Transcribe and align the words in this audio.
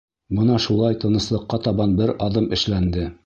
Бына 0.37 0.55
шулай 0.63 0.97
тыныслыҡҡа 1.03 1.61
табан 1.69 1.95
бер 2.01 2.17
аҙым 2.29 2.51
эшләнде. 2.61 3.09